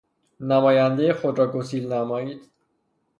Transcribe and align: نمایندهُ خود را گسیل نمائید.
نمایندهُ 0.49 1.13
خود 1.13 1.39
را 1.39 1.51
گسیل 1.51 1.93
نمائید. 1.93 2.51